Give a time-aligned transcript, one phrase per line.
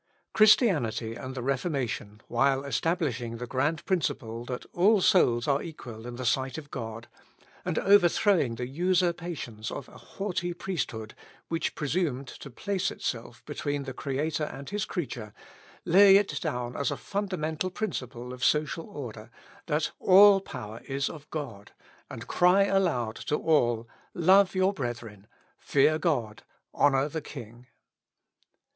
[0.33, 6.15] Christianity and the Reformation, while establishing the grand principle that all souls are equal in
[6.15, 7.07] the sight of God,
[7.63, 11.13] and overthrowing the usurpations of a haughty priesthood,
[11.49, 15.35] which presumed to place itself between the Creator and his creature,
[15.85, 19.29] lay it down as a fundamental principle of social order,
[19.67, 21.73] that all power is of God,
[22.09, 25.27] and cry aloud to all, "Love your brethren,
[25.59, 26.41] fear God,
[26.73, 27.67] honour the king."